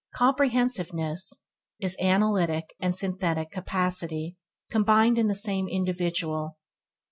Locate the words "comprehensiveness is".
0.15-1.95